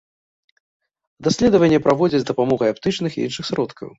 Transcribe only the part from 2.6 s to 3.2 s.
аптычных